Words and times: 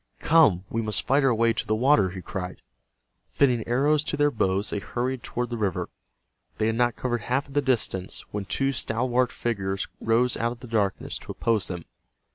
"Come, 0.17 0.65
we 0.67 0.81
must 0.81 1.05
fight 1.05 1.23
our 1.23 1.35
way 1.35 1.53
to 1.53 1.67
the 1.67 1.75
water!" 1.75 2.09
he 2.09 2.23
cried. 2.23 2.63
Fitting 3.29 3.63
arrows 3.67 4.03
to 4.05 4.17
their 4.17 4.31
bows 4.31 4.71
they 4.71 4.79
hurried 4.79 5.21
toward 5.21 5.51
the 5.51 5.57
river. 5.59 5.89
They 6.57 6.65
had 6.65 6.75
not 6.75 6.95
covered 6.95 7.21
half 7.21 7.47
of 7.47 7.53
the 7.53 7.61
distance, 7.61 8.21
when 8.31 8.45
two 8.45 8.71
stalwart 8.71 9.31
figures 9.31 9.87
rose 9.99 10.35
out 10.35 10.53
of 10.53 10.61
the 10.61 10.67
darkness 10.67 11.19
to 11.19 11.31
oppose 11.31 11.67
them. 11.67 11.85